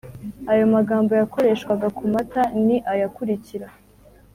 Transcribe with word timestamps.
ayomagambo 0.51 1.11
yakoreshwaga 1.21 1.87
kumata 1.97 2.41
ni 2.65 2.77
aya 2.91 3.05
akurikira 3.09 3.67